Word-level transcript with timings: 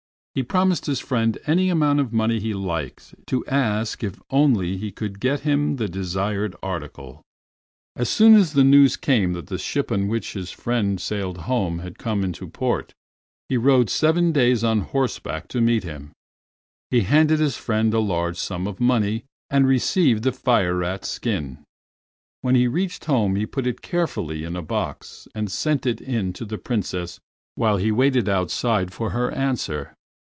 He 0.33 0.43
promised 0.43 0.85
his 0.85 1.01
friend 1.01 1.37
any 1.45 1.69
amount 1.69 1.99
of 1.99 2.13
money 2.13 2.39
he 2.39 2.53
liked 2.53 3.13
to 3.27 3.45
ask 3.47 4.01
if 4.01 4.21
only 4.29 4.77
he 4.77 4.89
could 4.89 5.19
get 5.19 5.41
him 5.41 5.75
the 5.75 5.89
desired 5.89 6.55
article. 6.63 7.21
As 7.97 8.07
soon 8.07 8.35
as 8.35 8.53
the 8.53 8.63
news 8.63 8.95
came 8.95 9.33
that 9.33 9.47
the 9.47 9.57
ship 9.57 9.91
on 9.91 10.07
which 10.07 10.31
his 10.31 10.49
friend 10.49 10.91
had 10.91 10.99
sailed 11.01 11.37
home 11.51 11.79
had 11.79 11.99
come 11.99 12.23
into 12.23 12.47
port, 12.47 12.93
he 13.49 13.57
rode 13.57 13.89
seven 13.89 14.31
days 14.31 14.63
on 14.63 14.79
horseback 14.79 15.49
to 15.49 15.59
meet 15.59 15.83
him. 15.83 16.13
He 16.89 17.01
handed 17.01 17.41
his 17.41 17.57
friend 17.57 17.93
a 17.93 17.99
large 17.99 18.37
sum 18.37 18.67
of 18.67 18.79
money, 18.79 19.25
and 19.49 19.67
received 19.67 20.23
the 20.23 20.31
fire 20.31 20.75
rat's 20.75 21.09
skin. 21.09 21.57
When 22.41 22.55
he 22.55 22.69
reached 22.69 23.03
home 23.03 23.35
he 23.35 23.45
put 23.45 23.67
it 23.67 23.81
carefully 23.81 24.45
in 24.45 24.55
a 24.55 24.61
box 24.61 25.27
and 25.35 25.51
sent 25.51 25.85
it 25.85 25.99
in 25.99 26.31
to 26.31 26.45
the 26.45 26.57
Princess 26.57 27.19
while 27.55 27.75
he 27.75 27.91
waited 27.91 28.29
outside 28.29 28.93
for 28.93 29.09
her 29.09 29.29
answer. 29.31 29.93